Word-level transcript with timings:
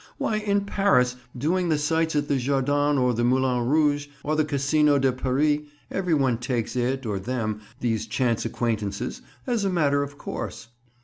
"Why, 0.17 0.37
in 0.37 0.61
Paris, 0.61 1.15
doing 1.37 1.69
the 1.69 1.77
sights 1.77 2.15
at 2.15 2.27
the 2.27 2.37
Jardin 2.37 2.97
or 2.97 3.13
the 3.13 3.23
Moulin 3.23 3.67
Rouge, 3.67 4.07
or 4.23 4.35
the 4.35 4.43
Casino 4.43 4.97
de 4.97 5.11
Paris, 5.11 5.59
every 5.91 6.15
one 6.15 6.39
takes 6.39 6.75
it 6.75 7.05
or 7.05 7.19
them—these 7.19 8.07
chance 8.07 8.43
acquaintances—as 8.43 9.63
a 9.63 9.69
matter 9.69 10.01
of 10.01 10.17
course. 10.17 10.69